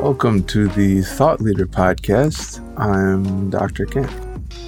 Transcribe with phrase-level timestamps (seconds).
[0.00, 2.58] Welcome to the Thought Leader Podcast.
[2.76, 3.86] I'm Dr.
[3.86, 4.10] Kent.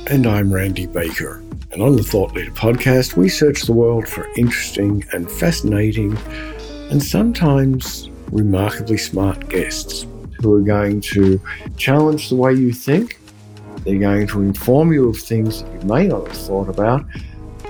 [0.06, 1.42] And I'm Randy Baker.
[1.72, 6.16] And on the Thought Leader Podcast, we search the world for interesting and fascinating
[6.90, 10.06] and sometimes remarkably smart guests
[10.40, 11.40] who are going to
[11.76, 13.17] challenge the way you think.
[13.88, 17.06] They're going to inform you of things that you may not have thought about.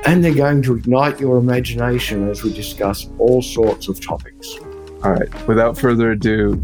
[0.05, 4.57] And they're going to ignite your imagination as we discuss all sorts of topics.
[5.05, 6.61] All right, without further ado.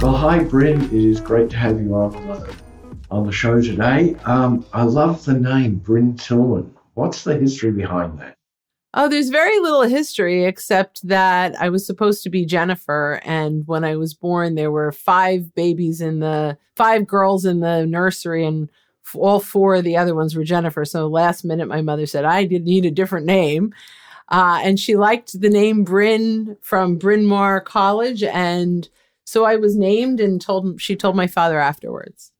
[0.00, 0.84] Well, hi, Brynne.
[0.84, 2.54] It is great to have you on the,
[3.10, 4.14] on the show today.
[4.24, 6.72] Um, I love the name Brynne Tillman.
[6.94, 8.35] What's the history behind that?
[8.98, 13.20] Oh, there's very little history except that I was supposed to be Jennifer.
[13.24, 17.84] And when I was born, there were five babies in the five girls in the
[17.84, 18.70] nursery, and
[19.14, 20.86] all four of the other ones were Jennifer.
[20.86, 23.74] So last minute, my mother said I did need a different name.
[24.30, 28.22] Uh, and she liked the name Bryn from Bryn Mawr College.
[28.22, 28.88] And
[29.24, 32.32] so I was named and told she told my father afterwards.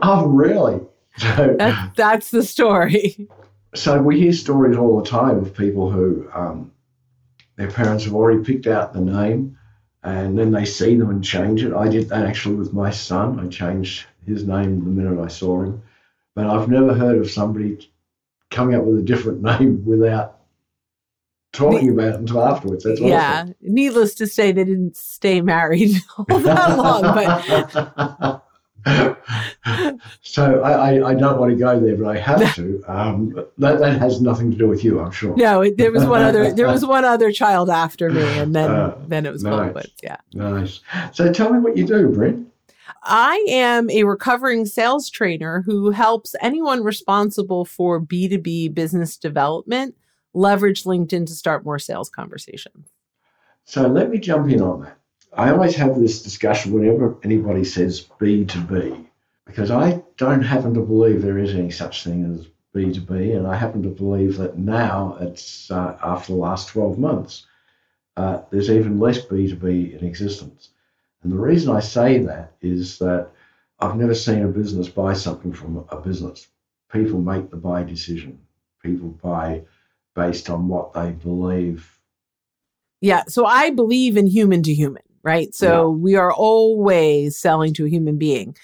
[0.00, 0.80] Oh, really?
[1.20, 3.28] that, that's the story.
[3.78, 6.72] So we hear stories all the time of people who um,
[7.56, 9.56] their parents have already picked out the name
[10.02, 11.72] and then they see them and change it.
[11.72, 13.38] I did that actually with my son.
[13.38, 15.82] I changed his name the minute I saw him.
[16.34, 17.88] But I've never heard of somebody
[18.50, 20.40] coming up with a different name without
[21.52, 22.82] talking about it until afterwards.
[22.82, 23.42] That's yeah.
[23.42, 23.54] Awesome.
[23.60, 28.42] Needless to say, they didn't stay married all that long,
[28.84, 29.17] but
[30.22, 32.82] so I, I, I, don't want to go there, but I have to.
[32.88, 35.36] Um, that, that has nothing to do with you, I'm sure.
[35.36, 36.52] No, there was one other.
[36.52, 39.74] There was one other child after me, and then uh, then it was nice.
[40.02, 40.80] Yeah, nice.
[41.12, 42.48] So tell me what you do, Brent.
[43.02, 49.94] I am a recovering sales trainer who helps anyone responsible for B2B business development
[50.34, 52.88] leverage LinkedIn to start more sales conversations.
[53.64, 54.98] So let me jump in on that.
[55.32, 59.06] I always have this discussion whenever anybody says B2B,
[59.48, 63.56] because I don't happen to believe there is any such thing as B2B, and I
[63.56, 67.46] happen to believe that now it's uh, after the last 12 months,
[68.16, 70.68] uh, there's even less B2B in existence.
[71.22, 73.30] And the reason I say that is that
[73.80, 76.46] I've never seen a business buy something from a business.
[76.92, 78.38] People make the buy decision.
[78.82, 79.62] People buy
[80.14, 81.98] based on what they believe.
[83.00, 83.24] Yeah.
[83.28, 85.54] So I believe in human to human right?
[85.54, 85.96] So yeah.
[85.96, 88.56] we are always selling to a human being.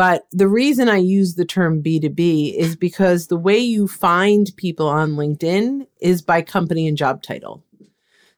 [0.00, 4.88] But the reason I use the term B2B is because the way you find people
[4.88, 7.62] on LinkedIn is by company and job title.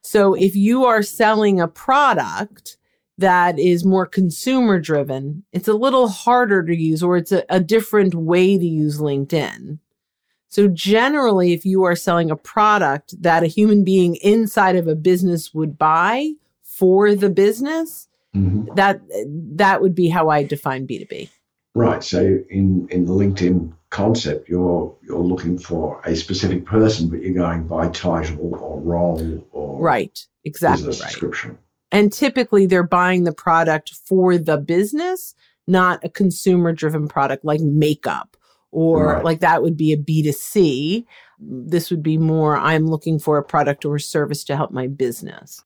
[0.01, 2.75] So if you are selling a product
[3.17, 7.61] that is more consumer driven, it's a little harder to use or it's a, a
[7.61, 9.79] different way to use LinkedIn.
[10.49, 14.95] So generally, if you are selling a product that a human being inside of a
[14.95, 18.73] business would buy, for the business, mm-hmm.
[18.75, 18.99] that
[19.55, 21.29] that would be how I define B2B.
[21.75, 22.03] Right.
[22.03, 27.33] So in, in the LinkedIn concept, you're you're looking for a specific person, but you're
[27.33, 30.97] going by title or role or right, exactly right.
[30.97, 31.57] description.
[31.91, 35.35] And typically, they're buying the product for the business,
[35.67, 38.37] not a consumer driven product like makeup
[38.73, 39.23] or right.
[39.23, 41.05] like that would be a B2C.
[41.39, 44.87] This would be more I'm looking for a product or a service to help my
[44.87, 45.63] business.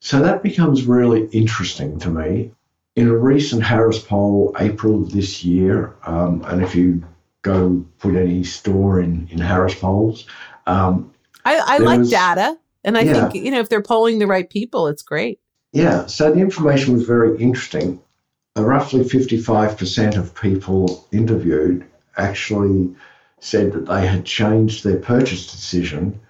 [0.00, 2.52] So that becomes really interesting to me.
[2.98, 7.04] In a recent Harris poll, April of this year, um, and if you
[7.42, 10.26] go put any store in, in Harris polls,
[10.66, 11.12] um,
[11.44, 12.58] I, I like was, data.
[12.82, 13.28] And I yeah.
[13.28, 15.38] think, you know, if they're polling the right people, it's great.
[15.72, 16.06] Yeah.
[16.06, 18.00] So the information was very interesting.
[18.56, 21.84] Uh, roughly 55% of people interviewed
[22.16, 22.96] actually
[23.38, 26.20] said that they had changed their purchase decision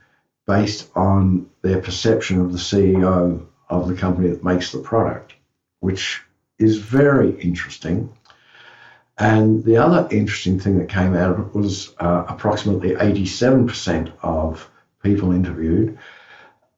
[0.47, 5.33] based on their perception of the CEO of the company that makes the product,
[5.81, 6.21] which
[6.59, 8.11] is very interesting.
[9.19, 14.69] And the other interesting thing that came out of it was uh, approximately 87% of
[15.03, 15.99] people interviewed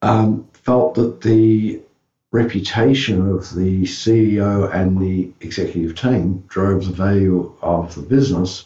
[0.03, 1.81] um, felt that the
[2.33, 8.65] reputation of the CEO and the executive team drove the value of the business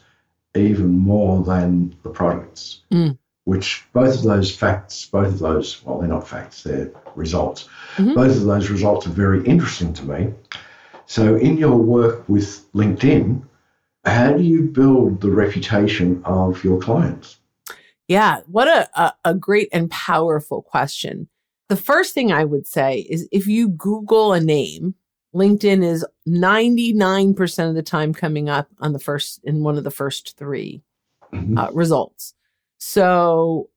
[0.54, 2.82] even more than the products.
[2.92, 7.68] Mm which both of those facts, both of those, well, they're not facts, they're results.
[7.96, 8.14] Mm-hmm.
[8.14, 10.32] Both of those results are very interesting to me.
[11.06, 13.42] So, in your work with LinkedIn,
[14.04, 17.38] how do you build the reputation of your clients?
[18.08, 21.28] Yeah, what a, a, a great and powerful question.
[21.68, 24.94] The first thing I would say is if you Google a name,
[25.34, 29.90] LinkedIn is 99% of the time coming up on the first in one of the
[29.90, 30.82] first 3
[31.32, 31.58] Mhm.
[31.58, 32.34] uh, results.
[32.78, 33.70] So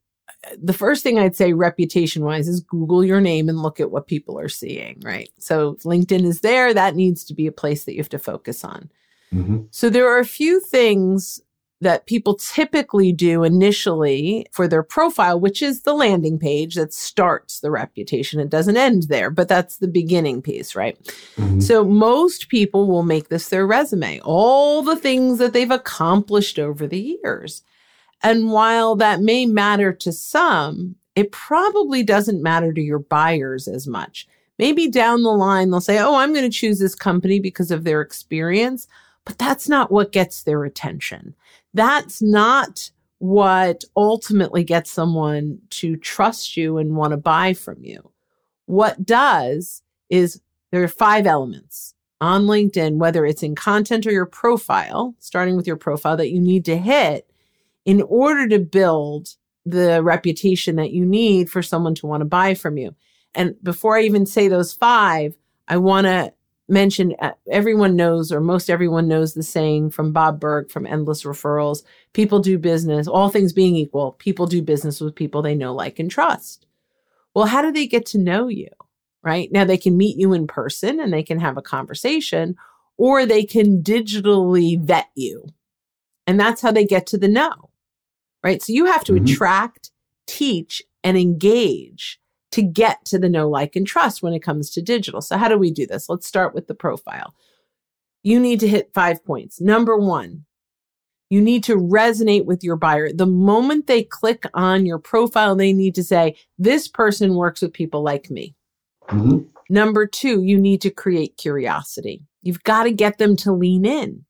[0.57, 4.07] the first thing I'd say reputation wise is Google your name and look at what
[4.07, 5.29] people are seeing, right?
[5.37, 8.63] So LinkedIn is there, that needs to be a place that you have to focus
[8.63, 8.89] on.
[9.33, 9.67] Mhm.
[9.71, 11.41] So there are a few things
[11.79, 17.59] that people typically do initially for their profile, which is the landing page that starts
[17.59, 18.39] the reputation.
[18.39, 20.97] It doesn't end there, but that's the beginning piece, right?
[21.35, 21.61] Mhm.
[21.61, 26.87] So most people will make this their resume, all the things that they've accomplished over
[26.87, 27.61] the years.
[28.23, 33.87] And while that may matter to some, it probably doesn't matter to your buyers as
[33.87, 34.27] much.
[34.59, 37.83] Maybe down the line, they'll say, Oh, I'm going to choose this company because of
[37.83, 38.87] their experience.
[39.25, 41.35] But that's not what gets their attention.
[41.73, 48.11] That's not what ultimately gets someone to trust you and want to buy from you.
[48.67, 50.41] What does is
[50.71, 55.67] there are five elements on LinkedIn, whether it's in content or your profile, starting with
[55.67, 57.29] your profile that you need to hit
[57.87, 59.29] in order to build
[59.65, 62.93] the reputation that you need for someone to want to buy from you.
[63.33, 65.35] And before I even say those five,
[65.69, 66.33] I want to
[66.67, 71.23] mention uh, everyone knows, or most everyone knows the saying from Bob Burg from Endless
[71.23, 75.73] Referrals people do business, all things being equal, people do business with people they know,
[75.73, 76.65] like, and trust.
[77.33, 78.69] Well, how do they get to know you?
[79.23, 82.55] Right now, they can meet you in person and they can have a conversation,
[82.97, 85.45] or they can digitally vet you.
[86.25, 87.66] And that's how they get to the know.
[88.43, 88.61] Right.
[88.61, 89.23] So you have to Mhm.
[89.31, 89.91] attract,
[90.27, 92.19] teach, and engage
[92.51, 95.21] to get to the know, like, and trust when it comes to digital.
[95.21, 96.07] So, how do we do this?
[96.09, 97.33] Let's start with the profile.
[98.23, 99.59] You need to hit five points.
[99.61, 100.45] Number one,
[101.29, 103.11] you need to resonate with your buyer.
[103.11, 107.73] The moment they click on your profile, they need to say, This person works with
[107.73, 108.55] people like me.
[109.09, 109.47] Mhm.
[109.69, 112.25] Number two, you need to create curiosity.
[112.41, 114.25] You've got to get them to lean in,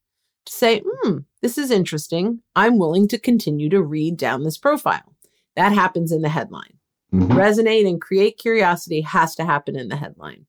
[0.47, 2.41] to say, hmm, this is interesting.
[2.55, 5.15] I'm willing to continue to read down this profile.
[5.55, 6.73] That happens in the headline.
[7.13, 7.29] Mhm.
[7.29, 10.45] Resonate and create curiosity has to happen in the headline.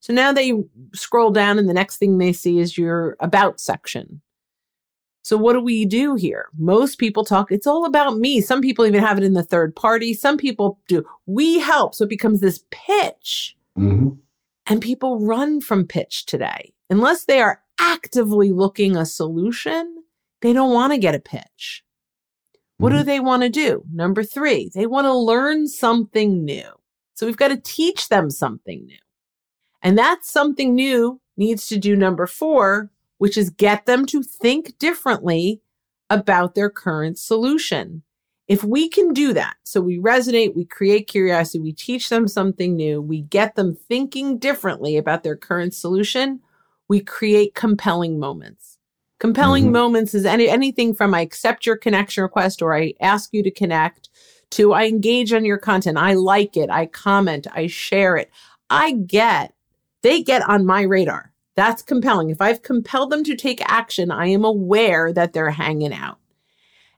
[0.00, 0.52] So now they
[0.92, 4.20] scroll down, and the next thing they see is your about section.
[5.22, 6.48] So, what do we do here?
[6.58, 8.42] Most people talk, it's all about me.
[8.42, 10.12] Some people even have it in the third party.
[10.12, 11.94] Some people do, we help.
[11.94, 13.56] So, it becomes this pitch.
[13.78, 14.18] Mhm.
[14.66, 16.74] And people run from pitch today.
[16.90, 20.04] Unless they are actively looking a solution,
[20.40, 21.82] they don't want to get a pitch.
[22.78, 23.04] What do Mhm.
[23.04, 23.84] they want to do?
[23.92, 26.68] Number three, they want to learn something new.
[27.14, 28.98] So we've got to teach them something new.
[29.80, 34.78] And that something new needs to do number four, which is get them to think
[34.78, 35.60] differently
[36.10, 38.02] about their current solution.
[38.46, 42.76] If we can do that, so we resonate, we create curiosity, we teach them something
[42.76, 46.40] new, we get them thinking differently about their current solution,
[46.88, 48.78] we create compelling moments.
[49.20, 49.72] Compelling Mhm.
[49.72, 53.50] moments is any anything from I accept your connection request or I ask you to
[53.50, 54.08] connect
[54.50, 58.30] to I engage on your content, I like it, I comment, I share it.
[58.70, 59.54] I get
[60.02, 61.32] they get on my radar.
[61.56, 62.28] That's compelling.
[62.28, 66.18] If I've compelled them to take action, I am aware that they're hanging out.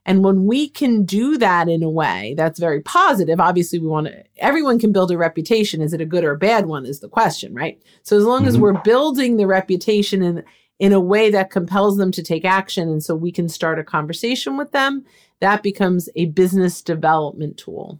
[0.07, 4.07] And when we can do that in a way that's very positive, obviously we want
[4.07, 5.81] to, everyone can build a reputation.
[5.81, 7.79] Is it a good or a bad one is the question, right?
[8.03, 8.61] So as long as Mhm.
[8.61, 10.43] we're building the reputation in,
[10.79, 13.83] in a way that compels them to take action, and so we can start a
[13.83, 15.03] conversation with them,
[15.41, 17.99] that becomes a business development tool.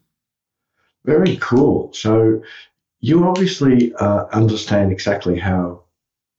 [1.03, 1.91] Very cool.
[1.93, 2.41] So
[3.01, 5.83] you obviously uh, understand exactly how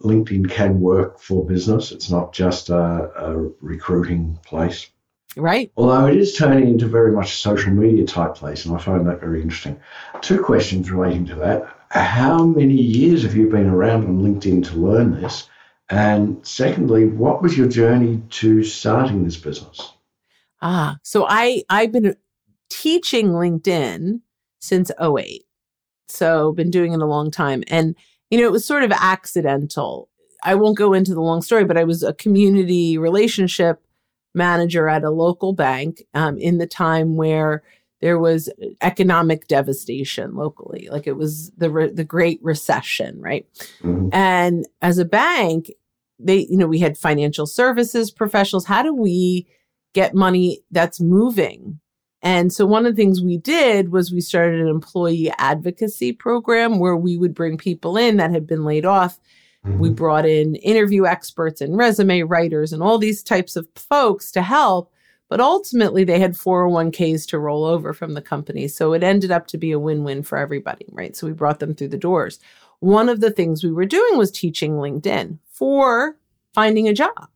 [0.02, 1.92] LinkedIn can work for business.
[1.92, 4.88] It's not just a, a recruiting place.
[5.36, 5.70] Right?
[5.76, 9.06] Although it is turning into very much a social media type place, and I find
[9.06, 9.78] that very interesting.
[10.20, 11.68] Two questions relating to that.
[11.90, 15.48] How many years have you been around on LinkedIn to learn this?
[15.90, 19.92] And secondly, what was your journey to starting this business?
[20.60, 22.16] Ah, so I I've been
[22.68, 24.20] teaching LinkedIn
[24.60, 25.44] since 08.
[26.08, 27.62] So been doing it a long time.
[27.68, 27.94] And
[28.30, 30.10] you know, it was sort of accidental.
[30.42, 33.80] I won't go into the long story, but I was a community relationship
[34.34, 37.62] manager at a local bank um, in the time where
[38.00, 38.48] there was
[38.80, 43.46] economic devastation locally, like it was the re- the Great Recession, right?
[43.82, 44.10] Mhm.
[44.12, 45.72] And as a bank,
[46.18, 48.66] they, you know, we had financial services professionals.
[48.66, 49.46] How do we
[49.94, 51.80] get money that's moving?
[52.22, 56.78] And so one of the things we did was we started an employee advocacy program
[56.78, 59.18] where we would bring people in that had been laid off.
[59.76, 59.96] We Mhm.
[59.96, 64.90] brought in interview experts and resume writers and all these types of folks to help.
[65.28, 68.66] But ultimately, they had 401ks to roll over from the company.
[68.66, 71.14] So it ended up to be a win win for everybody, right?
[71.14, 72.38] So we brought them through the doors.
[72.80, 76.16] one of the things we were doing was teaching LinkedIn for
[76.54, 77.28] finding a job.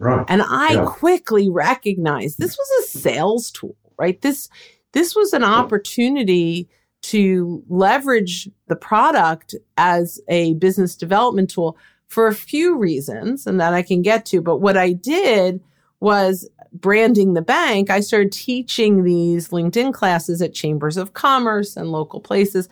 [0.00, 0.26] Right.
[0.28, 0.86] And I Yeah.
[0.86, 4.20] quickly recognized this was a sales tool, right?
[4.20, 4.48] This
[4.92, 6.68] this was an opportunity
[7.00, 11.76] to leverage the product as a business development tool
[12.08, 14.40] for a few reasons and that I can get to.
[14.40, 15.62] But what I did
[16.00, 17.90] was branding the bank.
[17.90, 22.68] I started teaching these LinkedIn classes at chambers of commerce and local places.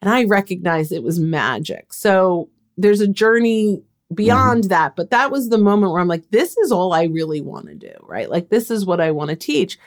[0.00, 1.92] And I recognized it was magic.
[1.92, 3.82] So there's a journey
[4.14, 4.68] beyond mm-hmm.
[4.68, 4.96] that.
[4.96, 7.74] But that was the moment where I'm like, this is all I really want to
[7.74, 8.30] do, right?
[8.30, 9.78] Like, this is what I want to teach.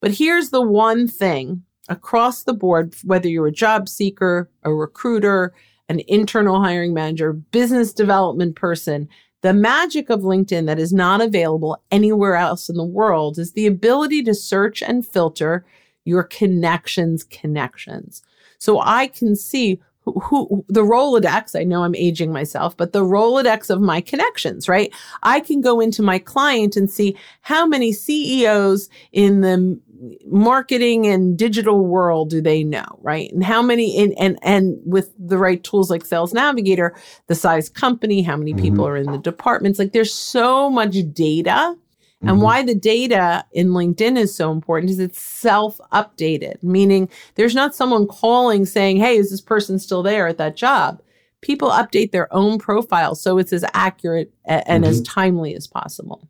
[0.00, 5.54] But here's the one thing across the board, whether you're a job seeker, a recruiter,
[5.88, 9.08] an internal hiring manager, business development person,
[9.42, 13.66] the magic of LinkedIn that is not available anywhere else in the world is the
[13.66, 15.66] ability to search and filter
[16.04, 18.22] your connections connections.
[18.58, 23.04] So I can see who, who the Rolodex, I know I'm aging myself, but the
[23.04, 24.92] Rolodex of my connections, right?
[25.22, 29.78] I can go into my client and see how many CEOs in the
[30.26, 33.30] marketing and digital world do they know, right?
[33.32, 36.94] And how many in and and with the right tools like Sales Navigator,
[37.28, 41.76] the size company, how many people are in the departments, like there's so much data.
[42.22, 42.42] And Mhm.
[42.42, 47.74] why the data in LinkedIn is so important is it's self updated, meaning there's not
[47.74, 51.02] someone calling saying, Hey, is this person still there at that job?
[51.42, 56.26] People update their own profile so it's as accurate a- and as timely as possible.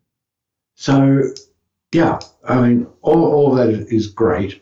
[0.74, 1.22] So,
[1.94, 4.60] yeah, I mean, all, all that is great.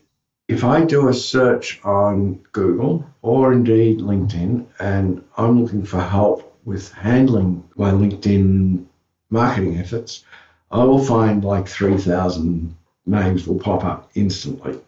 [0.48, 6.54] If I do a search on Google or indeed LinkedIn and I'm looking for help
[6.64, 8.84] with handling my LinkedIn
[9.30, 10.24] marketing efforts,
[10.70, 12.74] I will find like 3,000
[13.06, 14.78] names will pop up instantly.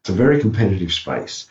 [0.00, 1.46] It's a very competitive space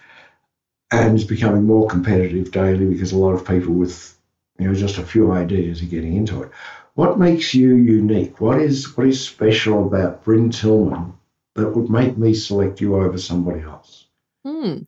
[0.92, 4.16] and it's becoming more competitive daily because a lot of people with
[4.60, 6.50] you know just a few ideas are getting into it.
[6.96, 8.40] What makes you unique?
[8.40, 11.14] What is what is special about Brynne Tillman
[11.56, 14.08] that would make me select you over somebody else?
[14.46, 14.80] Hmm.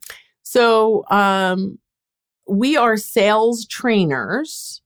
[0.42, 1.78] So um,
[2.48, 4.80] we are sales trainers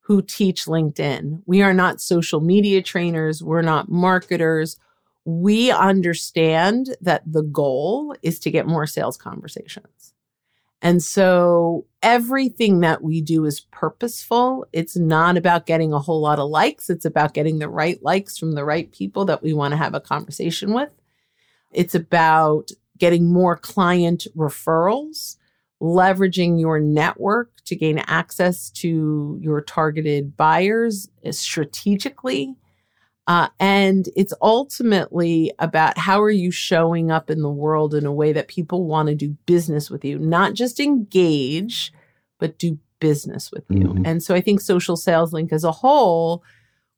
[0.00, 1.42] who teach LinkedIn.
[1.46, 3.42] We are not social media trainers.
[3.42, 4.76] We're not marketers.
[5.24, 10.12] We understand that the goal is to get more sales conversations.
[10.82, 14.66] And so everything that we do is purposeful.
[14.72, 16.88] It's not about getting a whole lot of likes.
[16.88, 19.94] It's about getting the right likes from the right people that we want to have
[19.94, 20.90] a conversation with.
[21.70, 25.36] It's about getting more client referrals,
[25.82, 32.56] leveraging your network to gain access to your targeted buyers eh, strategically.
[33.26, 38.12] Uh, and it's ultimately about how are you showing up in the world in a
[38.12, 41.92] way that people want to do business with you, not just engage,
[42.38, 43.88] but do business with you.
[43.88, 44.02] Mhm.
[44.04, 46.42] And so I think Social Sales Link as a whole,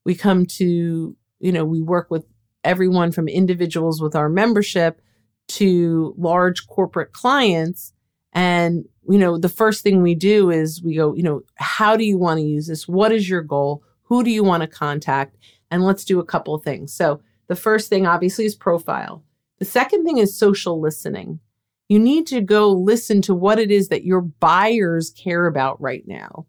[0.04, 2.24] we come to, you know, we work with
[2.64, 5.00] everyone from individuals with our membership
[5.48, 7.92] to large corporate clients.
[8.32, 12.04] And, you know, the first thing we do is we go, you know, how do
[12.04, 12.88] you want to use this?
[12.88, 13.82] What is your goal?
[14.04, 15.36] Who do you want to contact?
[15.72, 16.92] And let's do a couple of things.
[16.92, 19.24] So the first thing obviously is profile.
[19.58, 21.40] The second thing is social listening.
[21.88, 26.06] You need to go listen to what it is that your buyers care about right
[26.06, 26.46] now.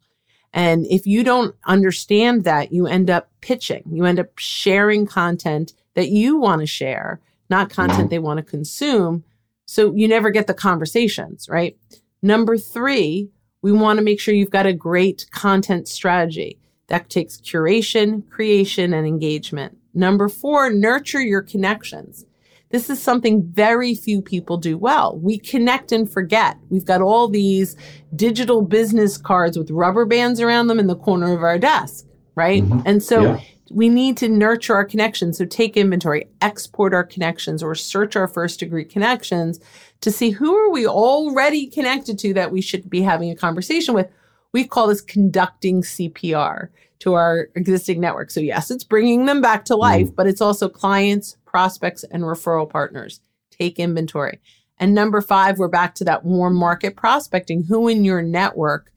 [0.51, 3.83] And if you don't understand that, you end up pitching.
[3.89, 8.09] You end up sharing content that you want to share, not content mm-hmm.
[8.09, 9.23] they want to consume.
[9.65, 11.77] So you never get the conversations, right?
[12.21, 13.29] Number three,
[13.61, 18.93] we want to make sure you've got a great content strategy that takes curation, creation,
[18.93, 19.77] and engagement.
[19.93, 22.25] Number four, nurture your connections.
[22.71, 25.17] This is something very few people do well.
[25.17, 26.57] We connect and forget.
[26.69, 27.75] We've got all these
[28.15, 32.63] digital business cards with rubber bands around them in the corner of our desk, right?
[32.63, 32.81] Mhm.
[32.85, 33.39] And so Yeah.
[33.69, 35.37] we need to nurture our connections.
[35.37, 39.59] So take inventory, export our connections, or search our first degree connections
[40.01, 43.93] to see who are we already connected to that we should be having a conversation
[43.93, 44.07] with.
[44.53, 46.69] We call this conducting CPR
[46.99, 48.31] to our existing network.
[48.31, 49.81] So yes, it's bringing them back to mm-hmm.
[49.81, 53.19] life, but it's also clients, prospects, and referral partners.
[53.51, 54.39] Take inventory.
[54.77, 57.63] And number five, we're back to that warm market prospecting.
[57.63, 58.91] Who in your network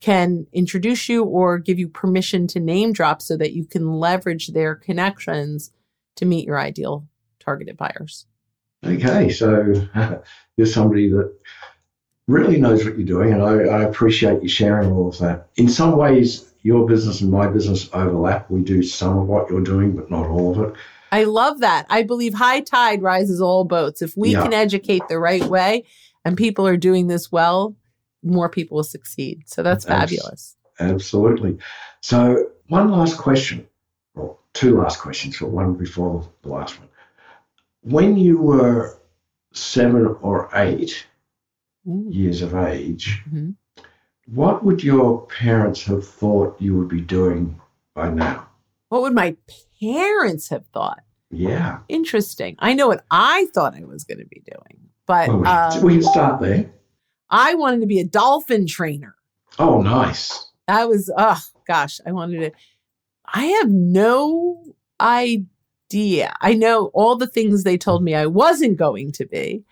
[0.00, 4.48] can introduce you or give you permission to name drop so that you can leverage
[4.48, 5.72] their connections
[6.16, 7.06] to meet your ideal
[7.40, 8.26] targeted buyers.
[8.84, 9.72] Okay, so
[10.56, 11.34] you're somebody that
[12.28, 15.48] really knows what you're doing, and I, I appreciate you sharing all of that.
[15.56, 18.50] In some ways, your business and my business overlap.
[18.50, 20.76] We do some of what you're doing, but not all of it.
[21.10, 21.86] I love that.
[21.88, 24.02] I believe high tide rises all boats.
[24.02, 24.42] If we Yeah.
[24.42, 25.84] can educate the right way
[26.24, 27.74] and people are doing this well,
[28.22, 29.44] more people will succeed.
[29.46, 30.56] So that's fabulous.
[30.78, 31.58] Absolutely.
[32.02, 33.66] So, one last question,
[34.14, 36.88] or two last questions, but one before the last one.
[37.82, 38.98] When you were
[39.52, 41.06] seven or eight
[41.86, 42.06] Ooh.
[42.10, 43.54] years of age, Mhm.
[44.26, 47.60] what would your parents have thought you would be doing
[47.94, 48.46] by now?
[48.88, 49.36] What would my
[49.80, 51.00] parents have thought?
[51.30, 51.80] Yeah.
[51.88, 52.56] Interesting.
[52.58, 55.82] I know what I thought I was going to be doing, but Well, we, um,
[55.84, 56.70] we can start there.
[57.30, 59.14] I wanted to be a dolphin trainer.
[59.58, 60.46] Oh, nice.
[60.66, 62.50] That was, oh gosh, I wanted to.
[63.26, 64.64] I have no
[65.00, 66.34] idea.
[66.40, 69.64] I know all the things they told me I wasn't going to be,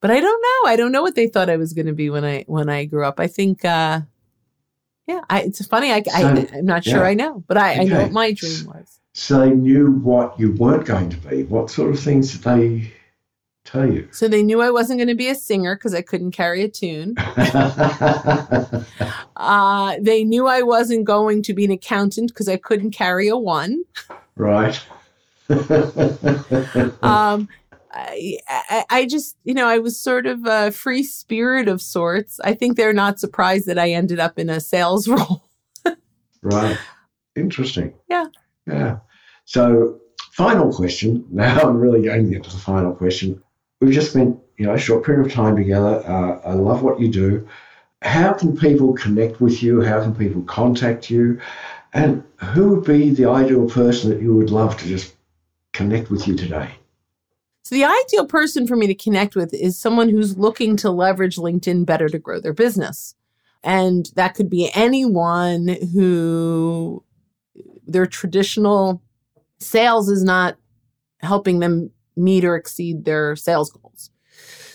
[0.00, 0.70] but I don't know.
[0.70, 2.84] I don't know what they thought I was going to be when I when I
[2.84, 3.20] grew up.
[3.20, 4.02] I think, uh
[5.06, 5.90] yeah, I, it's funny.
[5.90, 7.04] I, I So, I'm not sure.
[7.04, 9.00] I know, but I, I know what my dream was.
[9.12, 11.42] So they knew what you weren't going to be.
[11.42, 12.92] What sort of things did they
[13.64, 14.08] tell you?
[14.12, 16.68] So they knew I wasn't going to be a singer because I couldn't carry a
[16.68, 17.16] tune.
[19.36, 23.38] Uh, they knew I wasn't going to be an accountant because I couldn't carry a
[23.38, 23.84] one.
[24.36, 24.78] right.
[27.02, 27.48] um,
[27.92, 32.40] I, I, I just, you know, I was sort of a free spirit of sorts.
[32.44, 35.48] I think they're not surprised that I ended up in a sales role.
[36.42, 36.78] right.
[37.36, 37.94] Interesting.
[38.08, 38.26] Yeah.
[38.66, 38.98] Yeah.
[39.44, 40.00] So,
[40.32, 41.26] final question.
[41.30, 43.42] Now I'm really going to get to the final question.
[43.80, 46.04] We've just spent, you know, a short period of time together.
[46.06, 47.48] Uh, I love what you do.
[48.02, 49.82] How can people connect with you?
[49.82, 51.40] How can people contact you?
[51.92, 55.14] And who would be the ideal person that you would love to just
[55.72, 56.70] connect with you today?
[57.62, 61.36] So the ideal person for me to connect with is someone who's looking to leverage
[61.36, 63.14] LinkedIn better to grow their business.
[63.62, 67.04] And that could be anyone who
[67.86, 69.02] their traditional
[69.58, 70.56] sales is not
[71.18, 74.10] helping them meet or exceed their sales goals.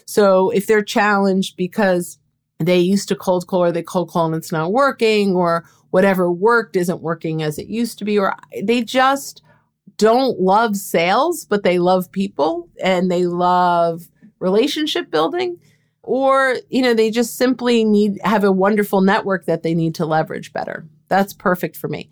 [0.05, 2.19] So if they're challenged because
[2.59, 6.31] they used to cold call or they cold call and it's not working or whatever
[6.31, 9.41] worked isn't working as it used to be or they just
[9.97, 14.07] don't love sales but they love people and they love
[14.39, 15.57] relationship building.
[16.03, 20.05] Or you know they just simply need have a wonderful network that they need to
[20.05, 20.87] leverage better.
[21.07, 22.09] That's perfect for me.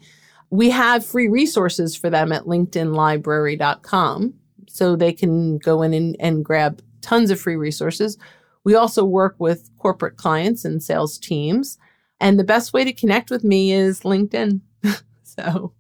[0.49, 4.33] We have free resources for them at linkedinlibrary.com
[4.67, 8.17] so they can go in and, and grab tons of free resources.
[8.63, 11.77] We also work with corporate clients and sales teams.
[12.19, 14.61] And the best way to connect with me is linkedin.
[15.23, 15.73] So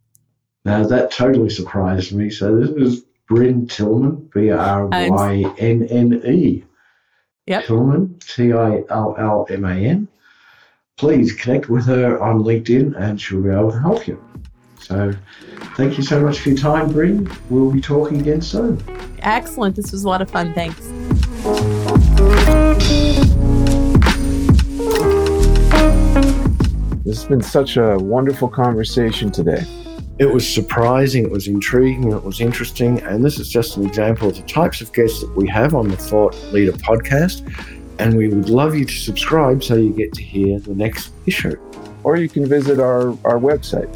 [0.65, 2.29] Now, that totally surprised me.
[2.29, 6.63] So, this is Brynne Tillman, B R Y N N E.
[7.47, 7.65] Yep.
[7.65, 10.07] Tillman, T I L L M A N.
[10.97, 14.23] Please connect with her on LinkedIn and she'll be able to help you.
[14.79, 15.13] So,
[15.75, 17.35] thank you so much for your time, Brynne.
[17.49, 18.81] We'll be talking again soon.
[19.19, 20.91] excellent this was a lot of fun thanks
[27.05, 29.65] This has been such a wonderful conversation today.
[30.19, 34.29] It was surprising, it was intriguing, it was interesting, and this is just an example
[34.29, 37.41] of the types of guests that we have on the Thought Leader podcast.
[37.99, 41.55] And we would love you to subscribe so you get to hear the next issue.
[42.03, 43.91] Or you can visit our, our website.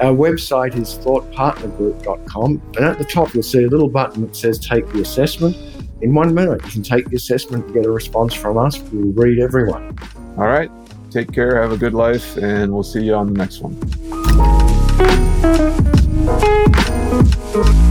[0.00, 4.58] Our website is thoughtpartnergroup.com, and at the top you'll see a little button that says
[4.58, 5.56] Take the Assessment.
[6.02, 8.78] In one minute, you can take the assessment and get a response from us.
[8.92, 9.98] We'll read everyone.
[10.36, 10.70] All right.
[11.10, 11.60] Take care.
[11.60, 12.36] Have a good life.
[12.36, 14.15] And we'll see you on the next one.
[15.42, 15.76] thank
[17.54, 17.85] you